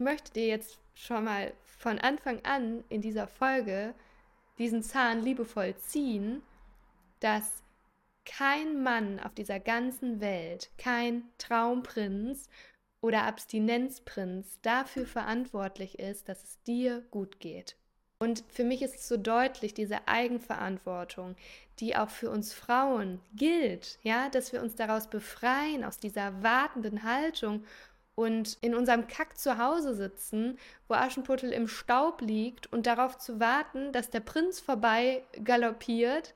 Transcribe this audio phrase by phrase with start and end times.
[0.00, 3.92] ich möchte dir jetzt schon mal von Anfang an in dieser Folge
[4.56, 6.40] diesen Zahn liebevoll ziehen,
[7.20, 7.62] dass
[8.24, 12.48] kein Mann auf dieser ganzen Welt, kein Traumprinz
[13.02, 17.76] oder Abstinenzprinz dafür verantwortlich ist, dass es dir gut geht.
[18.22, 21.36] Und für mich ist es so deutlich, diese Eigenverantwortung,
[21.78, 27.02] die auch für uns Frauen gilt, ja, dass wir uns daraus befreien, aus dieser wartenden
[27.02, 27.64] Haltung
[28.20, 30.58] und in unserem Kack zu Hause sitzen,
[30.88, 36.34] wo Aschenputtel im Staub liegt und darauf zu warten, dass der Prinz vorbei galoppiert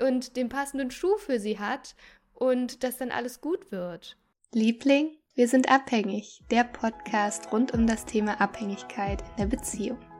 [0.00, 1.96] und den passenden Schuh für sie hat
[2.34, 4.16] und dass dann alles gut wird.
[4.52, 6.40] Liebling, wir sind abhängig.
[6.52, 10.13] Der Podcast rund um das Thema Abhängigkeit in der Beziehung.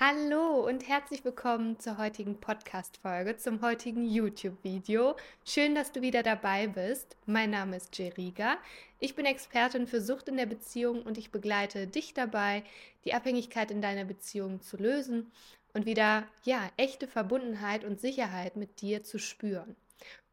[0.00, 5.14] Hallo und herzlich willkommen zur heutigen Podcast-Folge, zum heutigen YouTube-Video.
[5.44, 7.16] Schön, dass du wieder dabei bist.
[7.26, 8.56] Mein Name ist Jeriga.
[8.98, 12.64] Ich bin Expertin für Sucht in der Beziehung und ich begleite dich dabei,
[13.04, 15.30] die Abhängigkeit in deiner Beziehung zu lösen
[15.74, 19.76] und wieder, ja, echte Verbundenheit und Sicherheit mit dir zu spüren.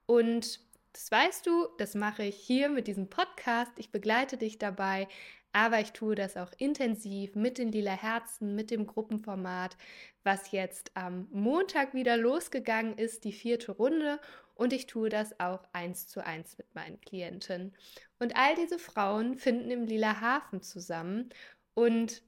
[0.07, 0.59] Und
[0.93, 3.71] das weißt du, das mache ich hier mit diesem Podcast.
[3.77, 5.07] Ich begleite dich dabei,
[5.53, 9.77] aber ich tue das auch intensiv mit den lila Herzen, mit dem Gruppenformat,
[10.23, 14.19] was jetzt am Montag wieder losgegangen ist, die vierte Runde.
[14.55, 17.73] Und ich tue das auch eins zu eins mit meinen Klienten.
[18.19, 21.29] Und all diese Frauen finden im lila Hafen zusammen.
[21.73, 22.21] Und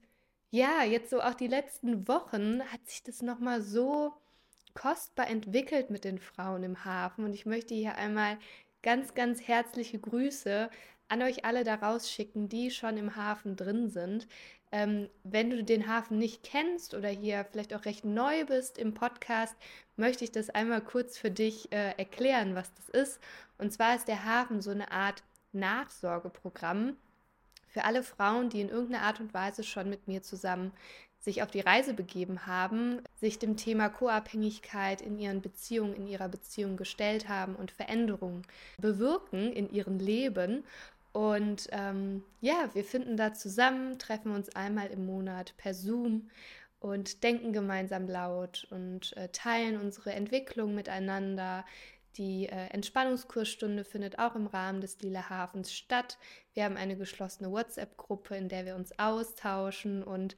[0.50, 4.12] ja, jetzt so auch die letzten Wochen hat sich das nochmal so
[4.74, 7.24] kostbar entwickelt mit den Frauen im Hafen.
[7.24, 8.38] Und ich möchte hier einmal
[8.82, 10.70] ganz, ganz herzliche Grüße
[11.14, 14.26] an euch alle da rausschicken, die schon im Hafen drin sind.
[14.72, 18.94] Ähm, wenn du den Hafen nicht kennst oder hier vielleicht auch recht neu bist im
[18.94, 19.54] Podcast,
[19.96, 23.20] möchte ich das einmal kurz für dich äh, erklären, was das ist.
[23.58, 26.96] Und zwar ist der Hafen so eine Art Nachsorgeprogramm
[27.68, 30.72] für alle Frauen, die in irgendeiner Art und Weise schon mit mir zusammen
[31.24, 36.28] sich auf die Reise begeben haben, sich dem Thema Co-Abhängigkeit in ihren Beziehungen, in ihrer
[36.28, 38.42] Beziehung gestellt haben und Veränderungen
[38.78, 40.64] bewirken in ihrem Leben
[41.14, 46.28] und ähm, ja, wir finden da zusammen, treffen uns einmal im Monat per Zoom
[46.80, 51.64] und denken gemeinsam laut und äh, teilen unsere Entwicklung miteinander.
[52.16, 56.18] Die äh, Entspannungskursstunde findet auch im Rahmen des Lila Hafens statt.
[56.52, 60.36] Wir haben eine geschlossene WhatsApp-Gruppe, in der wir uns austauschen und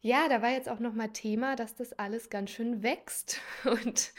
[0.00, 3.40] ja, da war jetzt auch nochmal Thema, dass das alles ganz schön wächst.
[3.64, 4.12] Und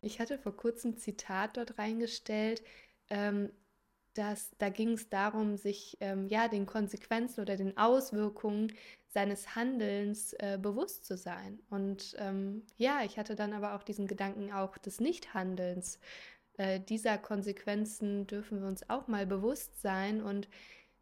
[0.00, 2.62] ich hatte vor kurzem ein Zitat dort reingestellt.
[3.10, 3.50] Ähm,
[4.14, 8.72] dass da ging es darum, sich ähm, ja den Konsequenzen oder den Auswirkungen
[9.08, 11.60] seines Handelns äh, bewusst zu sein.
[11.70, 15.98] Und ähm, ja, ich hatte dann aber auch diesen Gedanken auch des Nichthandelns.
[16.56, 20.22] Äh, dieser Konsequenzen dürfen wir uns auch mal bewusst sein.
[20.22, 20.48] Und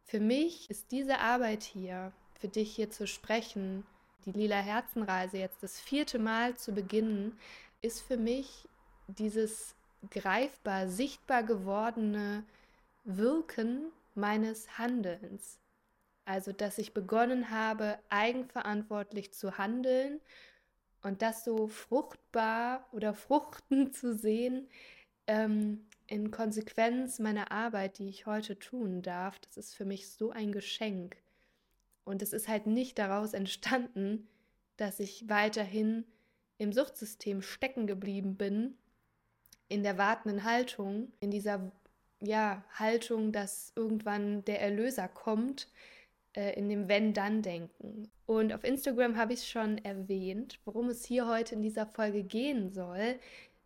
[0.03, 3.85] für mich ist diese Arbeit hier, für dich hier zu sprechen,
[4.25, 7.37] die Lila Herzenreise jetzt das vierte Mal zu beginnen,
[7.81, 8.67] ist für mich
[9.07, 9.75] dieses
[10.09, 12.43] greifbar, sichtbar gewordene
[13.03, 15.59] Wirken meines Handelns.
[16.25, 20.21] Also, dass ich begonnen habe, eigenverantwortlich zu handeln
[21.01, 24.67] und das so fruchtbar oder fruchten zu sehen
[25.27, 29.39] ähm, in Konsequenz meiner Arbeit, die ich heute tun darf.
[29.39, 31.17] Das ist für mich so ein Geschenk.
[32.03, 34.27] Und es ist halt nicht daraus entstanden,
[34.77, 36.05] dass ich weiterhin
[36.57, 38.77] im Suchtsystem stecken geblieben bin,
[39.69, 41.71] in der wartenden Haltung, in dieser
[42.21, 45.67] ja, Haltung, dass irgendwann der Erlöser kommt,
[46.33, 48.09] äh, in dem Wenn-Dann-Denken.
[48.25, 52.71] Und auf Instagram habe ich schon erwähnt, worum es hier heute in dieser Folge gehen
[52.71, 53.19] soll.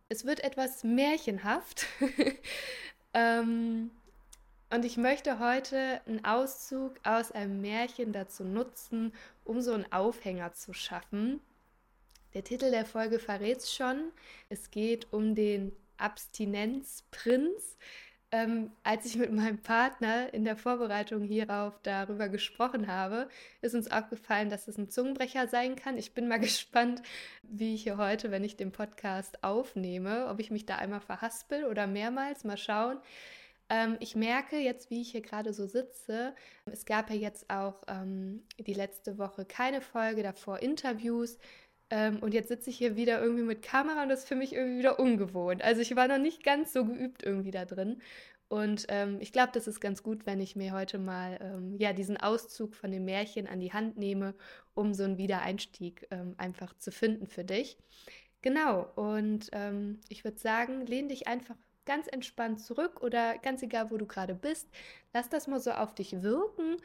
[0.08, 1.86] Es wird etwas märchenhaft.
[3.14, 3.90] ähm,
[4.70, 9.12] und ich möchte heute einen Auszug aus einem Märchen dazu nutzen,
[9.44, 11.40] um so einen Aufhänger zu schaffen.
[12.34, 14.12] Der Titel der Folge verrät es schon.
[14.48, 17.76] Es geht um den Abstinenzprinz.
[18.32, 23.28] Ähm, als ich mit meinem Partner in der Vorbereitung hierauf darüber gesprochen habe,
[23.60, 25.96] ist uns aufgefallen, dass es ein Zungenbrecher sein kann.
[25.96, 27.02] Ich bin mal gespannt,
[27.42, 31.64] wie ich hier heute, wenn ich den Podcast aufnehme, ob ich mich da einmal verhaspel
[31.64, 32.42] oder mehrmals.
[32.42, 32.98] Mal schauen.
[33.68, 36.34] Ähm, ich merke jetzt, wie ich hier gerade so sitze,
[36.66, 41.38] es gab ja jetzt auch ähm, die letzte Woche keine Folge, davor Interviews.
[41.90, 44.52] Ähm, und jetzt sitze ich hier wieder irgendwie mit Kamera und das ist für mich
[44.54, 45.62] irgendwie wieder ungewohnt.
[45.62, 48.00] Also ich war noch nicht ganz so geübt irgendwie da drin.
[48.48, 51.92] Und ähm, ich glaube, das ist ganz gut, wenn ich mir heute mal ähm, ja,
[51.92, 54.34] diesen Auszug von dem Märchen an die Hand nehme,
[54.74, 57.76] um so einen Wiedereinstieg ähm, einfach zu finden für dich.
[58.42, 61.56] Genau, und ähm, ich würde sagen, lehn dich einfach
[61.86, 64.68] ganz entspannt zurück oder ganz egal, wo du gerade bist,
[65.12, 66.76] lass das mal so auf dich wirken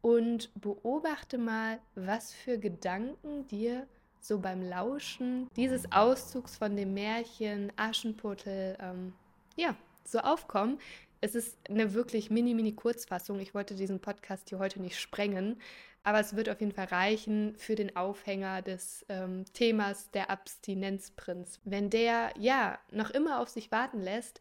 [0.00, 3.86] und beobachte mal, was für Gedanken dir
[4.20, 9.12] so beim Lauschen dieses Auszugs von dem Märchen Aschenputtel ähm,
[9.56, 9.74] ja,
[10.04, 10.78] so aufkommen.
[11.20, 13.40] Es ist eine wirklich mini-mini-Kurzfassung.
[13.40, 15.60] Ich wollte diesen Podcast hier heute nicht sprengen,
[16.02, 21.60] aber es wird auf jeden Fall reichen für den Aufhänger des ähm, Themas der Abstinenzprinz.
[21.64, 24.40] Wenn der ja noch immer auf sich warten lässt,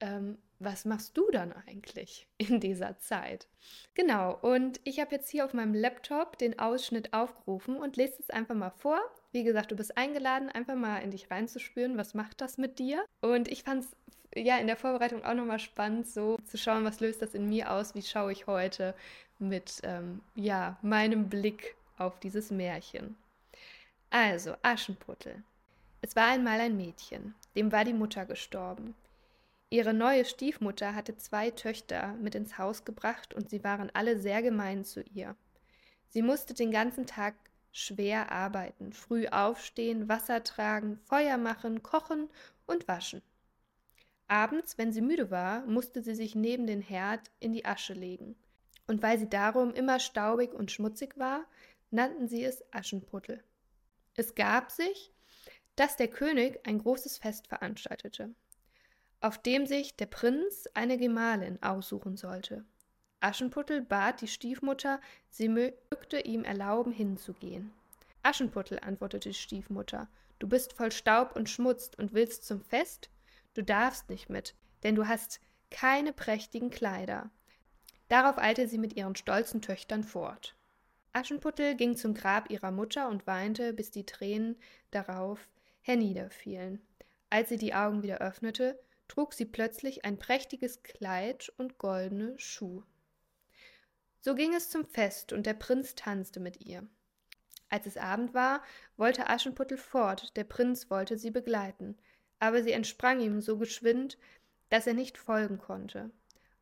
[0.00, 3.46] ähm, was machst du dann eigentlich in dieser Zeit?
[3.94, 8.30] Genau, und ich habe jetzt hier auf meinem Laptop den Ausschnitt aufgerufen und lese es
[8.30, 9.00] einfach mal vor.
[9.32, 13.04] Wie gesagt, du bist eingeladen, einfach mal in dich reinzuspüren, was macht das mit dir?
[13.20, 13.96] Und ich fand es
[14.36, 17.70] ja in der Vorbereitung auch nochmal spannend, so zu schauen, was löst das in mir
[17.70, 18.94] aus, wie schaue ich heute
[19.38, 23.16] mit ähm, ja, meinem Blick auf dieses Märchen.
[24.10, 25.42] Also, Aschenputtel.
[26.00, 28.94] Es war einmal ein Mädchen, dem war die Mutter gestorben.
[29.70, 34.42] Ihre neue Stiefmutter hatte zwei Töchter mit ins Haus gebracht und sie waren alle sehr
[34.42, 35.36] gemein zu ihr.
[36.08, 37.34] Sie musste den ganzen Tag
[37.72, 42.28] schwer arbeiten, früh aufstehen, Wasser tragen, Feuer machen, kochen
[42.66, 43.22] und waschen.
[44.28, 48.36] Abends, wenn sie müde war, musste sie sich neben den Herd in die Asche legen.
[48.86, 51.44] Und weil sie darum immer staubig und schmutzig war,
[51.90, 53.42] nannten sie es Aschenputtel.
[54.14, 55.12] Es gab sich,
[55.74, 58.34] dass der König ein großes Fest veranstaltete
[59.20, 62.64] auf dem sich der Prinz eine Gemahlin aussuchen sollte.
[63.20, 65.00] Aschenputtel bat die Stiefmutter,
[65.30, 67.72] sie mögte ihm erlauben, hinzugehen.
[68.22, 70.08] Aschenputtel, antwortete die Stiefmutter,
[70.38, 73.10] du bist voll Staub und Schmutz und willst zum Fest?
[73.54, 75.40] Du darfst nicht mit, denn du hast
[75.70, 77.30] keine prächtigen Kleider.
[78.08, 80.56] Darauf eilte sie mit ihren stolzen Töchtern fort.
[81.14, 84.56] Aschenputtel ging zum Grab ihrer Mutter und weinte, bis die Tränen
[84.90, 85.48] darauf
[85.80, 86.82] herniederfielen.
[87.30, 88.78] Als sie die Augen wieder öffnete,
[89.08, 92.84] trug sie plötzlich ein prächtiges Kleid und goldene Schuhe.
[94.20, 96.86] So ging es zum Fest, und der Prinz tanzte mit ihr.
[97.68, 98.62] Als es Abend war,
[98.96, 101.98] wollte Aschenputtel fort, der Prinz wollte sie begleiten,
[102.38, 104.18] aber sie entsprang ihm so geschwind,
[104.70, 106.10] dass er nicht folgen konnte.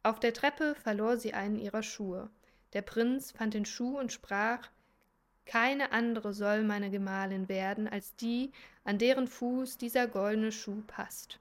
[0.03, 2.31] Auf der Treppe verlor sie einen ihrer Schuhe.
[2.73, 4.69] Der Prinz fand den Schuh und sprach
[5.45, 8.53] Keine andere soll meine Gemahlin werden als die,
[8.85, 11.39] an deren Fuß dieser goldene Schuh passt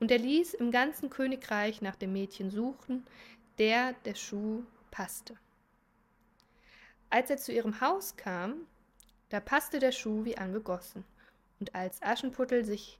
[0.00, 3.06] und er ließ im ganzen Königreich nach dem Mädchen suchen,
[3.58, 5.36] der der Schuh passte.
[7.10, 8.66] Als er zu ihrem Haus kam,
[9.30, 11.04] da passte der Schuh wie angegossen,
[11.60, 12.98] und als Aschenputtel sich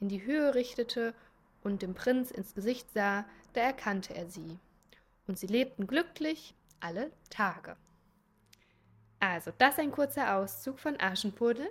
[0.00, 1.14] in die Höhe richtete
[1.62, 4.58] und dem Prinz ins Gesicht sah, da erkannte er sie,
[5.26, 7.76] und sie lebten glücklich alle Tage.
[9.20, 11.68] Also, das ein kurzer Auszug von Aschenputtel,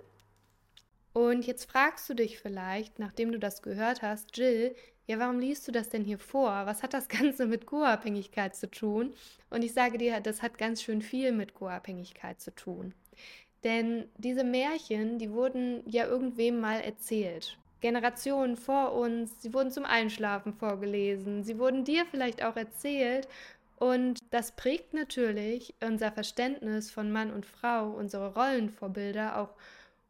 [1.17, 4.75] und jetzt fragst du dich vielleicht, nachdem du das gehört hast, Jill,
[5.07, 6.51] ja, warum liest du das denn hier vor?
[6.67, 9.15] Was hat das Ganze mit Co-Abhängigkeit zu tun?
[9.49, 12.93] Und ich sage dir, das hat ganz schön viel mit Co-Abhängigkeit zu tun.
[13.63, 17.57] Denn diese Märchen, die wurden ja irgendwem mal erzählt.
[17.81, 23.27] Generationen vor uns, sie wurden zum Einschlafen vorgelesen, sie wurden dir vielleicht auch erzählt.
[23.77, 29.55] Und das prägt natürlich unser Verständnis von Mann und Frau, unsere Rollenvorbilder auch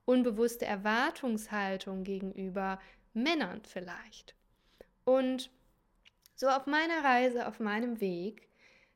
[0.08, 2.80] unbewusste Erwartungshaltung gegenüber
[3.14, 4.36] Männern vielleicht.
[5.04, 5.52] Und
[6.36, 8.48] so auf meiner Reise, auf meinem Weg,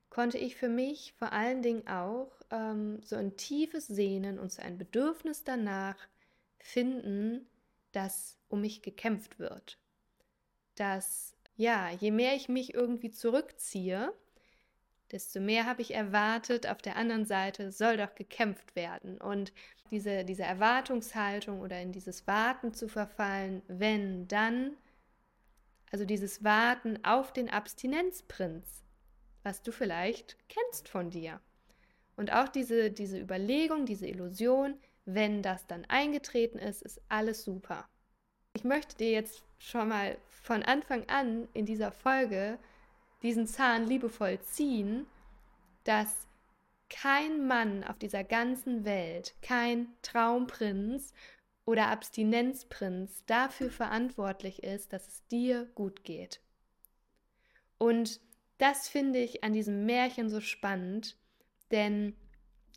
[0.10, 4.62] konnte ich für mich vor allen Dingen auch ähm, so ein tiefes Sehnen und so
[4.62, 5.98] ein Bedürfnis danach
[6.60, 7.46] finden,
[7.92, 9.78] dass um mich gekämpft wird.
[10.76, 14.14] Dass, ja, je mehr ich mich irgendwie zurückziehe,
[15.12, 19.20] desto mehr habe ich erwartet, auf der anderen Seite soll doch gekämpft werden.
[19.20, 19.54] Und
[19.92, 24.78] diese, diese Erwartungshaltung oder in dieses Warten zu verfallen, wenn dann,
[25.92, 28.84] also dieses Warten auf den Abstinenzprinz,
[29.44, 31.42] was du vielleicht kennst von dir.
[32.16, 34.76] Und auch diese, diese Überlegung, diese Illusion,
[35.06, 37.90] wenn das dann eingetreten ist, ist alles super.
[38.54, 42.60] Ich möchte dir jetzt schon mal von Anfang an in dieser Folge
[43.22, 45.06] diesen Zahn liebevoll ziehen,
[45.84, 46.28] dass
[46.90, 51.14] kein Mann auf dieser ganzen Welt, kein Traumprinz
[51.66, 56.42] oder Abstinenzprinz dafür verantwortlich ist, dass es dir gut geht.
[57.78, 58.20] Und
[58.58, 61.18] das finde ich an diesem Märchen so spannend,
[61.72, 62.16] denn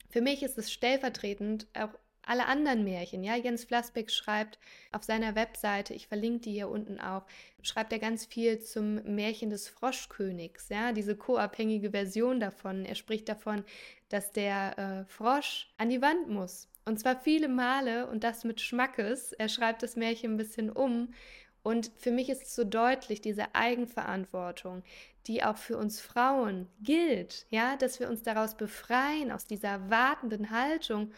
[0.08, 1.90] für mich ist es stellvertretend auch
[2.26, 3.22] alle anderen Märchen.
[3.22, 4.58] Ja, Jens Flassbeck schreibt
[4.92, 7.24] auf seiner Webseite, ich verlinke die hier unten auch,
[7.62, 10.68] schreibt er ganz viel zum Märchen des Froschkönigs.
[10.68, 12.84] Ja, diese co-abhängige Version davon.
[12.84, 13.64] Er spricht davon,
[14.08, 16.68] dass der äh, Frosch an die Wand muss.
[16.84, 19.32] Und zwar viele Male und das mit Schmackes.
[19.32, 21.14] Er schreibt das Märchen ein bisschen um
[21.62, 24.82] Und für mich ist so deutlich, diese Eigenverantwortung,
[25.26, 30.50] die auch für uns Frauen gilt, ja, dass wir uns daraus befreien, aus dieser wartenden
[30.50, 31.12] Haltung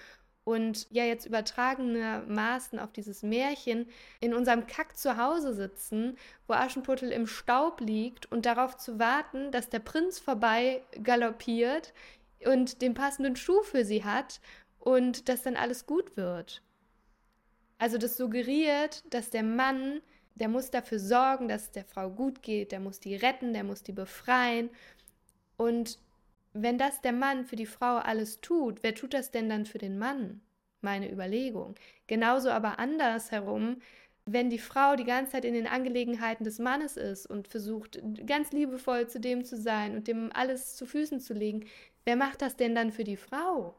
[0.46, 3.88] und ja jetzt übertragenermaßen auf dieses Märchen
[4.20, 9.50] in unserem Kack zu Hause sitzen, wo Aschenputtel im Staub liegt und darauf zu warten,
[9.50, 11.92] dass der Prinz vorbei galoppiert
[12.44, 14.40] und den passenden Schuh für sie hat
[14.78, 16.62] und dass dann alles gut wird.
[17.78, 20.00] Also das suggeriert, dass der Mann,
[20.36, 23.64] der muss dafür sorgen, dass es der Frau gut geht, der muss die retten, der
[23.64, 24.70] muss die befreien
[25.56, 25.98] und
[26.62, 29.78] wenn das der Mann für die Frau alles tut, wer tut das denn dann für
[29.78, 30.40] den Mann?
[30.80, 31.74] Meine Überlegung.
[32.06, 33.78] Genauso aber andersherum,
[34.24, 38.52] wenn die Frau die ganze Zeit in den Angelegenheiten des Mannes ist und versucht, ganz
[38.52, 41.64] liebevoll zu dem zu sein und dem alles zu Füßen zu legen,
[42.04, 43.74] wer macht das denn dann für die Frau?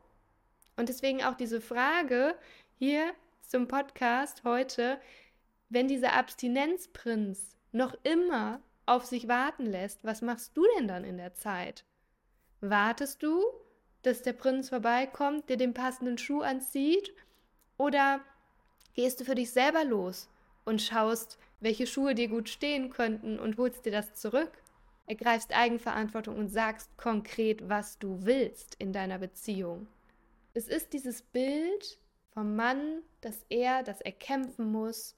[0.77, 2.35] Und deswegen auch diese Frage
[2.75, 4.99] hier zum Podcast heute,
[5.69, 11.17] wenn dieser Abstinenzprinz noch immer auf sich warten lässt, was machst du denn dann in
[11.17, 11.83] der Zeit?
[12.61, 13.43] Wartest du,
[14.01, 17.13] dass der Prinz vorbeikommt, der den passenden Schuh anzieht?
[17.77, 18.21] Oder
[18.93, 20.29] gehst du für dich selber los
[20.65, 24.51] und schaust, welche Schuhe dir gut stehen könnten und holst dir das zurück?
[25.05, 29.87] Ergreifst Eigenverantwortung und sagst konkret, was du willst in deiner Beziehung.
[30.53, 31.99] Es ist dieses Bild
[32.31, 35.15] vom Mann, dass er das erkämpfen muss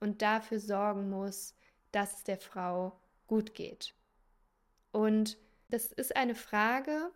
[0.00, 1.54] und dafür sorgen muss,
[1.90, 3.94] dass es der Frau gut geht.
[4.92, 5.38] Und
[5.72, 7.10] das ist eine Frage,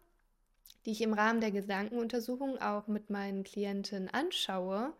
[0.87, 4.95] die ich im Rahmen der Gedankenuntersuchung auch mit meinen Klienten anschaue.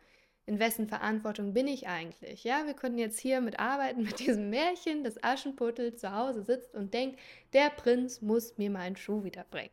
[0.45, 2.45] In wessen Verantwortung bin ich eigentlich?
[2.45, 6.75] Ja, wir können jetzt hier mit arbeiten mit diesem Märchen, das Aschenputtel zu Hause sitzt
[6.75, 7.19] und denkt,
[7.55, 9.71] der Prinz muss mir meinen Schuh wiederbringen.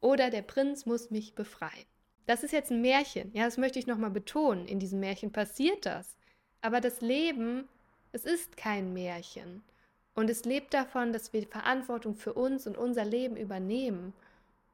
[0.00, 1.86] Oder der Prinz muss mich befreien.
[2.26, 3.32] Das ist jetzt ein Märchen.
[3.34, 4.66] Ja, das möchte ich nochmal betonen.
[4.66, 6.16] In diesem Märchen passiert das.
[6.62, 7.68] Aber das Leben,
[8.12, 9.64] es ist kein Märchen.
[10.14, 14.12] Und es lebt davon, dass wir Verantwortung für uns und unser Leben übernehmen.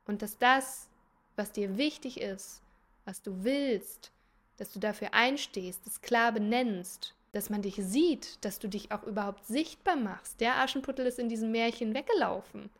[0.06, 0.88] Und dass das,
[1.36, 2.62] was dir wichtig ist,
[3.04, 4.12] was du willst,
[4.56, 9.02] dass du dafür einstehst, es klar benennst, dass man dich sieht, dass du dich auch
[9.02, 10.40] überhaupt sichtbar machst.
[10.40, 12.70] Der Aschenputtel ist in diesem Märchen weggelaufen.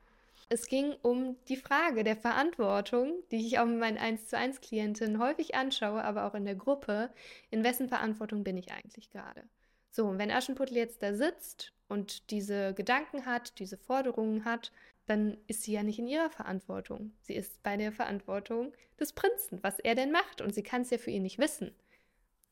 [0.49, 4.61] Es ging um die Frage der Verantwortung, die ich auch mit meinen 1 zu 1
[4.61, 7.11] Klientinnen häufig anschaue, aber auch in der Gruppe.
[7.51, 9.43] In wessen Verantwortung bin ich eigentlich gerade?
[9.91, 14.73] So, und wenn Aschenputtel jetzt da sitzt und diese Gedanken hat, diese Forderungen hat,
[15.07, 17.13] dann ist sie ja nicht in ihrer Verantwortung.
[17.23, 20.41] Sie ist bei der Verantwortung des Prinzen, was er denn macht.
[20.41, 21.73] Und sie kann es ja für ihn nicht wissen.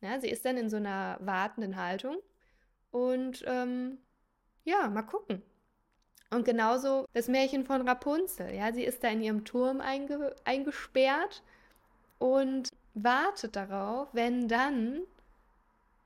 [0.00, 2.17] Ja, sie ist dann in so einer wartenden Haltung.
[2.93, 3.99] Und ähm,
[4.62, 5.43] ja, mal gucken.
[6.31, 8.55] Und genauso das Märchen von Rapunzel.
[8.55, 11.43] Ja, sie ist da in ihrem Turm einge eingesperrt
[12.19, 15.00] und wartet darauf, wenn dann,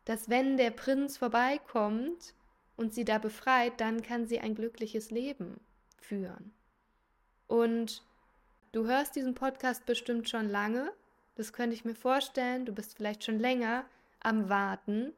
[0.06, 2.35] dass wenn der Prinz vorbeikommt,
[2.78, 5.61] und sie da befreit, dann kann sie ein glückliches Leben
[5.99, 6.54] führen.
[7.49, 8.04] Und
[8.73, 10.92] du hörst diesen Podcast bestimmt schon lange,
[11.35, 13.85] das könnte ich mir vorstellen, du bist vielleicht schon länger
[14.20, 15.12] am Warten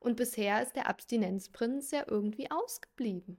[0.00, 3.38] und bisher ist der Abstinenzprinz ja irgendwie ausgeblieben.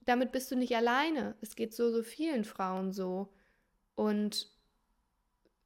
[0.00, 3.28] Damit bist du nicht alleine, es geht so, so vielen Frauen so.
[3.94, 4.50] Und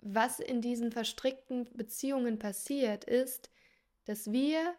[0.02, 3.50] was in diesen verstrickten Beziehungen passiert, ist,
[4.04, 4.74] dass wir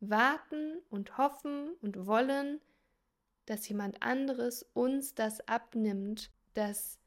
[0.00, 2.60] warten und hoffen und wollen,
[3.46, 6.98] dass jemand anderes uns das abnimmt, dass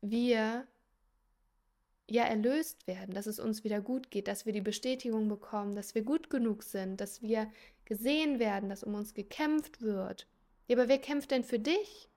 [0.00, 0.66] wir
[2.08, 5.94] ja erlöst werden, dass es uns wieder gut geht, dass wir die Bestätigung bekommen, dass
[5.94, 7.50] wir gut genug sind, dass wir
[7.84, 10.28] gesehen werden, dass um uns gekämpft wird.
[10.68, 12.08] Ja, aber wer kämpft denn für dich?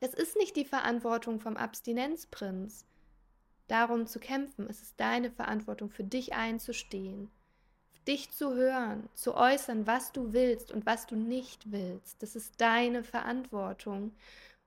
[0.00, 2.86] Es ist nicht die Verantwortung vom Abstinenzprinz,
[3.66, 4.68] darum zu kämpfen.
[4.68, 7.30] Es ist deine Verantwortung, für dich einzustehen
[8.08, 12.22] dich zu hören, zu äußern, was du willst und was du nicht willst.
[12.22, 14.12] Das ist deine Verantwortung.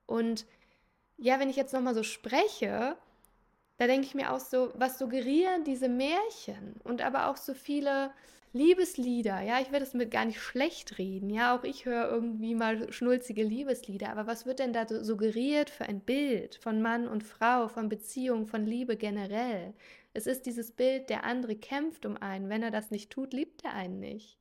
[0.06, 0.46] Und
[1.18, 2.96] ja, wenn ich jetzt nochmal so spreche,
[3.78, 8.12] da denke ich mir auch so, was suggerieren diese Märchen und aber auch so viele
[8.54, 9.42] Liebeslieder.
[9.42, 11.30] Ja, ich werde es mit gar nicht schlecht reden.
[11.30, 14.10] Ja, auch ich höre irgendwie mal schnulzige Liebeslieder.
[14.10, 18.48] Aber was wird denn da suggeriert für ein Bild von Mann und Frau, von Beziehung,
[18.48, 19.74] von Liebe generell?
[20.14, 22.50] Es ist dieses Bild, der andere kämpft um einen.
[22.50, 24.38] Wenn er das nicht tut, liebt er einen nicht.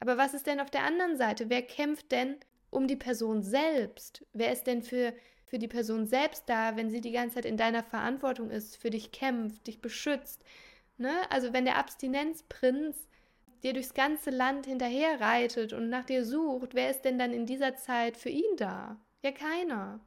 [0.00, 1.50] Aber was ist denn auf der anderen Seite?
[1.50, 2.36] Wer kämpft denn
[2.70, 4.24] um die Person selbst?
[4.32, 5.12] Wer ist denn für,
[5.44, 8.90] für die Person selbst da, wenn sie die ganze Zeit in deiner Verantwortung ist, für
[8.90, 10.42] dich kämpft, dich beschützt?
[10.96, 11.12] Ne?
[11.30, 13.08] Also wenn der Abstinenzprinz
[13.62, 17.46] dir durchs ganze Land hinterher reitet und nach dir sucht, wer ist denn dann in
[17.46, 18.98] dieser Zeit für ihn da?
[19.22, 20.00] Ja, keiner.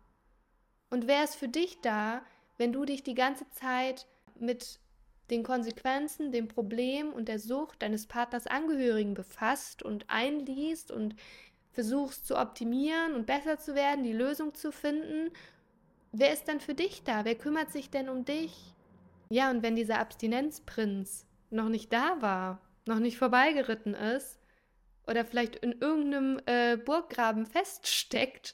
[0.90, 2.24] Und wer ist für dich da,
[2.58, 4.08] wenn du dich die ganze Zeit
[4.40, 4.80] mit
[5.30, 11.16] den Konsequenzen, dem Problem und der Sucht deines Partners Angehörigen befasst und einliest und
[11.72, 15.32] versuchst zu optimieren und besser zu werden, die Lösung zu finden,
[16.12, 17.26] wer ist dann für dich da?
[17.26, 18.74] Wer kümmert sich denn um dich?
[19.30, 24.40] Ja, und wenn dieser Abstinenzprinz noch nicht da war, noch nicht vorbeigeritten ist
[25.08, 28.54] oder vielleicht in irgendeinem äh, Burggraben feststeckt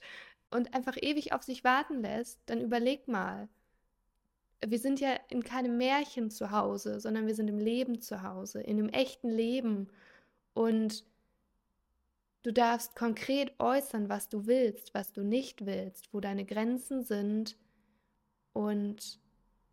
[0.52, 3.50] und einfach ewig auf sich warten lässt, dann überleg mal,
[4.66, 8.62] wir sind ja in keinem Märchen zu Hause, sondern wir sind im Leben zu Hause,
[8.62, 9.88] in einem echten Leben.
[10.54, 11.06] Und
[12.44, 17.58] du darfst konkret äußern, was du willst, was du nicht willst, wo deine Grenzen sind
[18.54, 19.20] und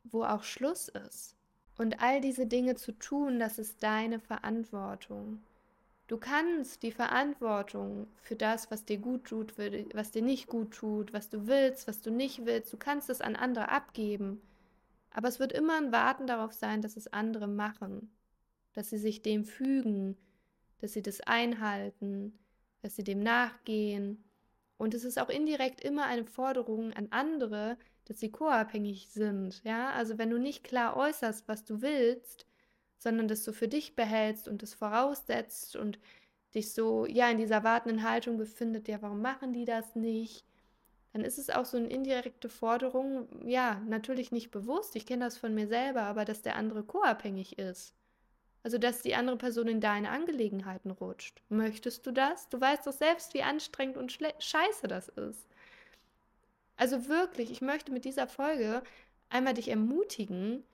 [0.04, 1.34] wo auch Schluss ist.
[1.78, 5.42] Und all diese Dinge zu tun, das ist deine Verantwortung.
[6.06, 9.54] Du kannst die Verantwortung für das, was dir gut tut,
[9.92, 13.20] was dir nicht gut tut, was du willst, was du nicht willst, du kannst es
[13.20, 14.40] an andere abgeben.
[15.16, 18.14] Aber es wird immer ein Warten darauf sein, dass es andere machen,
[18.74, 20.14] dass sie sich dem fügen,
[20.80, 22.38] dass sie das einhalten,
[22.82, 24.22] dass sie dem nachgehen.
[24.76, 29.64] Und es ist auch indirekt immer eine Forderung an andere, dass sie co-abhängig sind.
[29.64, 32.46] Ja, also wenn du nicht klar äußerst, was du willst,
[32.98, 35.98] sondern das so für dich behältst und das voraussetzt und
[36.54, 40.44] dich so ja in dieser wartenden Haltung befindet, ja, warum machen die das nicht?
[41.16, 45.38] Dann ist es auch so eine indirekte Forderung, ja, natürlich nicht bewusst, ich kenne das
[45.38, 47.94] von mir selber, aber dass der andere co-abhängig ist.
[48.62, 51.40] Also, dass die andere Person in deine Angelegenheiten rutscht.
[51.48, 52.50] Möchtest du das?
[52.50, 55.46] Du weißt doch selbst, wie anstrengend und scheiße das ist.
[56.76, 58.82] Also wirklich, ich möchte mit dieser Folge
[59.30, 60.64] einmal dich ermutigen,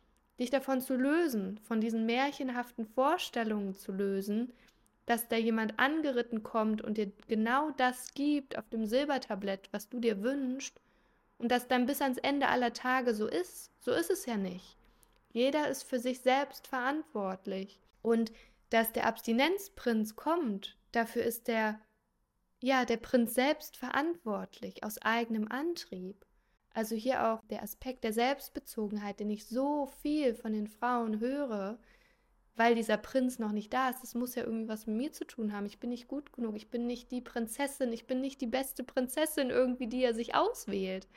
[0.41, 4.53] dich davon zu lösen, von diesen märchenhaften Vorstellungen zu lösen,
[5.07, 10.01] dass da jemand angeritten kommt und dir genau das gibt auf dem Silbertablett, was du
[10.01, 10.81] dir wünschst,
[11.39, 13.73] und das dann bis ans Ende aller Tage so ist.
[13.81, 14.77] So ist es ja nicht.
[15.33, 17.81] Jeder ist für sich selbst verantwortlich.
[18.01, 18.33] Und
[18.71, 21.81] dass der Abstinenzprinz kommt, dafür ist der,
[22.61, 26.25] ja, der Prinz selbst verantwortlich, aus eigenem Antrieb.
[26.75, 31.79] Also hier auch der Aspekt der Selbstbezogenheit, den ich so viel von den Frauen höre,
[32.55, 34.03] weil dieser Prinz noch nicht da ist.
[34.03, 35.67] Das muss ja irgendwie was mit mir zu tun haben.
[35.67, 36.57] Ich bin nicht gut genug.
[36.57, 37.93] Ich bin nicht die Prinzessin.
[37.93, 41.09] Ich bin nicht die beste Prinzessin irgendwie, die er sich auswählt.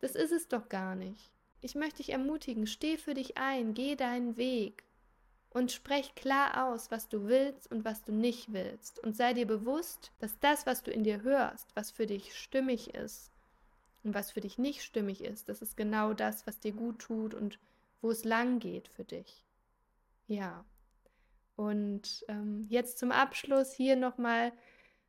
[0.00, 1.30] Das ist es doch gar nicht.
[1.60, 4.84] Ich möchte dich ermutigen, steh für dich ein, geh deinen Weg
[5.48, 8.98] und sprech klar aus, was du willst und was du nicht willst.
[8.98, 12.94] Und sei dir bewusst, dass das, was du in dir hörst, was für dich stimmig
[12.94, 13.30] ist
[14.02, 17.32] und was für dich nicht stimmig ist, das ist genau das, was dir gut tut
[17.32, 17.58] und
[18.02, 19.43] wo es lang geht für dich.
[20.26, 20.64] Ja.
[21.56, 24.52] Und ähm, jetzt zum Abschluss hier nochmal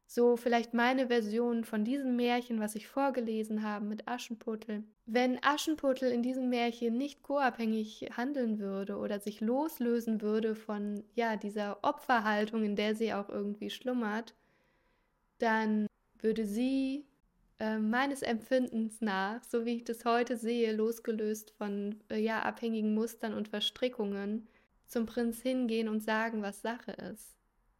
[0.08, 4.84] so vielleicht meine Version von diesem Märchen, was ich vorgelesen habe mit Aschenputtel.
[5.08, 11.38] Wenn Aschenputtel in diesem Märchen nicht co-abhängig handeln würde oder sich loslösen würde von ja
[11.38, 14.36] dieser Opferhaltung, in der sie auch irgendwie schlummert,
[15.40, 15.88] dann
[16.20, 17.06] würde sie
[17.60, 22.94] äh, meines Empfindens nach, so wie ich das heute sehe, losgelöst von äh, ja abhängigen
[22.94, 24.48] Mustern und Verstrickungen,
[24.88, 27.36] zum Prinz hingehen und sagen, was Sache ist.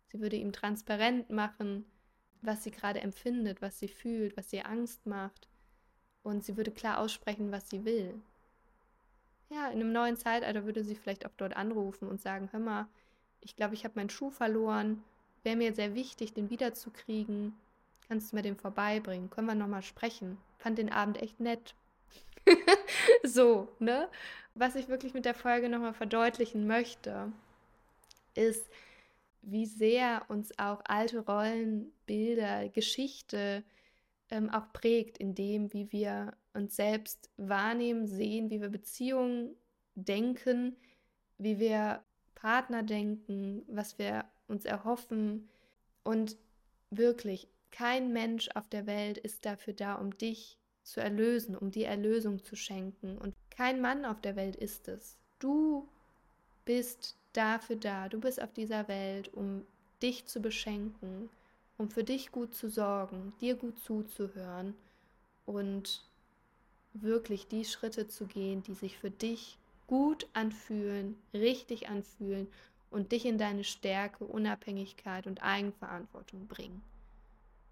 [0.08, 1.86] Sie würde ihm transparent machen,
[2.42, 5.48] was sie gerade empfindet, was sie fühlt, was ihr Angst macht.
[6.24, 8.16] Und sie würde klar aussprechen, was sie will.
[9.50, 12.88] Ja, in einem neuen Zeitalter würde sie vielleicht auch dort anrufen und sagen, hör mal,
[13.42, 15.04] ich glaube, ich habe meinen Schuh verloren.
[15.44, 17.54] Wäre mir sehr wichtig, den wiederzukriegen.
[18.08, 19.30] Kannst du mir den vorbeibringen?
[19.30, 20.38] Können wir nochmal sprechen?
[20.58, 21.76] Fand den Abend echt nett.
[23.24, 24.10] so, ne?
[24.54, 27.32] Was ich wirklich mit der Folge nochmal verdeutlichen möchte,
[28.36, 28.70] ist,
[29.42, 33.64] wie sehr uns auch alte Rollenbilder, Geschichte
[34.32, 39.56] ähm, auch prägt in dem, wie wir uns selbst wahrnehmen, sehen, wie wir Beziehungen
[39.96, 40.76] denken,
[41.38, 42.04] wie wir
[42.34, 45.50] Partner denken, was wir uns erhoffen.
[46.04, 46.38] Und
[46.90, 51.88] wirklich, kein Mensch auf der Welt ist dafür da, um dich zu erlösen, um dir
[51.88, 53.18] Erlösung zu schenken.
[53.18, 55.18] Und kein Mann auf der Welt ist es.
[55.40, 55.88] Du
[56.64, 58.08] bist dafür da.
[58.08, 59.66] Du bist auf dieser Welt, um
[60.02, 61.30] dich zu beschenken,
[61.78, 64.76] um für dich gut zu sorgen, dir gut zuzuhören
[65.46, 66.06] und
[66.94, 72.48] wirklich die Schritte zu gehen, die sich für dich gut anfühlen, richtig anfühlen
[72.92, 76.82] und dich in deine Stärke, Unabhängigkeit und Eigenverantwortung bringen.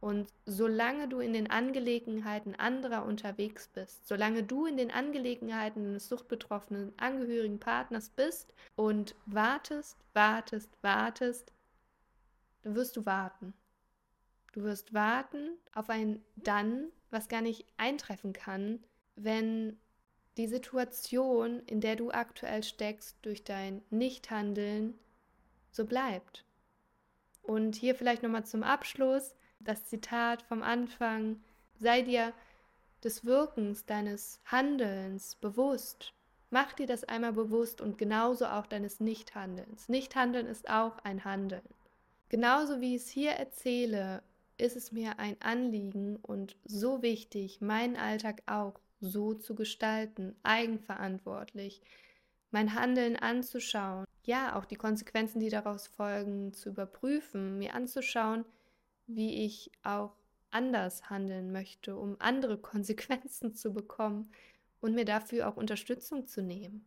[0.04, 6.10] Und solange du in den Angelegenheiten anderer unterwegs bist, solange du in den Angelegenheiten eines
[6.10, 11.54] suchtbetroffenen Angehörigen Partners bist und wartest, wartest, wartest,
[12.64, 13.54] dann wirst du warten.
[14.52, 18.84] Du wirst warten auf ein Dann, was gar nicht eintreffen kann,
[19.16, 19.80] wenn
[20.36, 24.96] die Situation, in der du aktuell steckst, durch dein Nichthandeln
[25.72, 26.44] so bleibt.
[27.42, 29.34] Und hier vielleicht nochmal zum Abschluss
[29.64, 31.42] das Zitat vom Anfang,
[31.80, 32.34] sei dir
[33.04, 36.14] des Wirkens, deines Handelns bewusst.
[36.50, 39.90] Mach dir das einmal bewusst und genauso auch deines Nichthandelns.
[39.90, 41.68] Nichthandeln ist auch ein Handeln.
[42.30, 44.24] Genauso wie ich es hier erzähle,
[44.58, 51.82] ist es mir ein Anliegen und so wichtig, meinen Alltag auch so zu gestalten, eigenverantwortlich,
[52.52, 58.46] mein Handeln anzuschauen, ja, auch die Konsequenzen, die daraus folgen, zu überprüfen, mir anzuschauen,
[59.08, 60.16] wie ich auch
[60.52, 64.30] anders handeln möchte, um andere Konsequenzen zu bekommen
[64.82, 66.86] und mir dafür auch Unterstützung zu nehmen.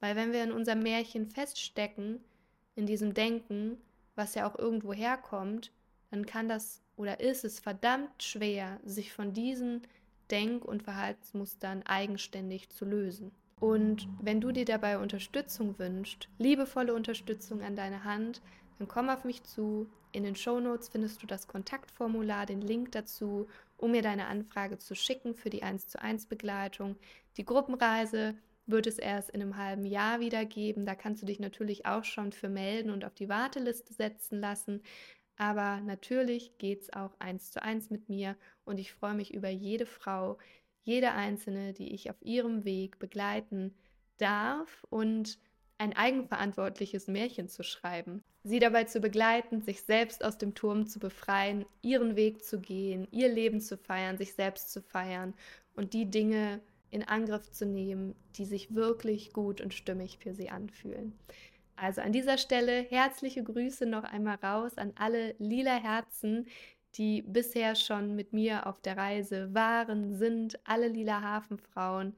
[0.00, 2.20] Weil wenn wir in unserem Märchen feststecken,
[2.74, 3.78] in diesem Denken,
[4.14, 5.72] was ja auch irgendwo herkommt,
[6.10, 9.82] dann kann das oder ist es verdammt schwer, sich von diesen
[10.30, 13.32] Denk- und Verhaltensmustern eigenständig zu lösen.
[13.58, 18.40] Und wenn du dir dabei Unterstützung wünschst, liebevolle Unterstützung an deine Hand,
[18.78, 19.86] dann komm auf mich zu.
[20.12, 24.94] In den Shownotes findest du das Kontaktformular, den Link dazu, um mir deine Anfrage zu
[24.94, 26.96] schicken für die 1 zu 1 Begleitung.
[27.36, 28.34] Die Gruppenreise
[28.66, 30.84] wird es erst in einem halben Jahr wieder geben.
[30.84, 34.82] Da kannst du dich natürlich auch schon für melden und auf die Warteliste setzen lassen.
[35.36, 39.48] Aber natürlich geht es auch eins zu eins mit mir und ich freue mich über
[39.48, 40.38] jede Frau,
[40.82, 43.74] jede einzelne, die ich auf ihrem Weg begleiten
[44.18, 45.38] darf und
[45.80, 50.98] ein eigenverantwortliches Märchen zu schreiben, sie dabei zu begleiten, sich selbst aus dem Turm zu
[50.98, 55.32] befreien, ihren Weg zu gehen, ihr Leben zu feiern, sich selbst zu feiern
[55.74, 60.50] und die Dinge in Angriff zu nehmen, die sich wirklich gut und stimmig für sie
[60.50, 61.18] anfühlen.
[61.76, 66.46] Also an dieser Stelle herzliche Grüße noch einmal raus an alle lila Herzen,
[66.96, 72.14] die bisher schon mit mir auf der Reise waren, sind, alle lila Hafenfrauen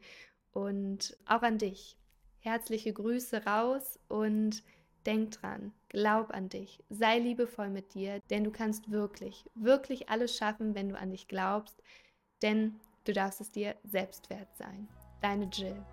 [0.50, 1.96] und auch an dich.
[2.44, 4.64] Herzliche Grüße raus und
[5.06, 10.36] denk dran, glaub an dich, sei liebevoll mit dir, denn du kannst wirklich, wirklich alles
[10.36, 11.80] schaffen, wenn du an dich glaubst,
[12.42, 14.88] denn du darfst es dir selbst wert sein.
[15.20, 15.86] Deine Jill.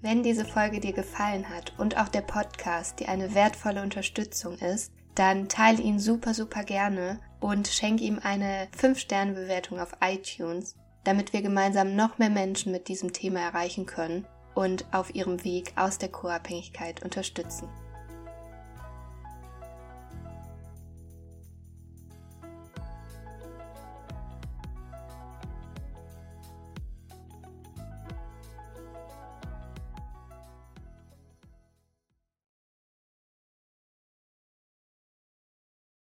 [0.00, 4.92] Wenn diese Folge dir gefallen hat und auch der Podcast dir eine wertvolle Unterstützung ist,
[5.14, 10.74] dann teile ihn super, super gerne und schenke ihm eine 5-Sterne-Bewertung auf iTunes,
[11.04, 15.72] damit wir gemeinsam noch mehr Menschen mit diesem Thema erreichen können und auf ihrem Weg
[15.76, 17.68] aus der Co-Abhängigkeit unterstützen.